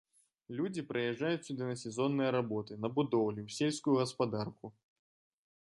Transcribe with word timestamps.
Людзі 0.59 0.83
прыязджаюць 0.91 1.43
сюды 1.49 1.63
на 1.73 1.75
сезонныя 1.83 2.33
работы, 2.37 2.81
на 2.87 2.93
будоўлі, 2.97 3.47
у 3.53 3.57
сельскую 3.59 3.95
гаспадарку. 4.03 4.65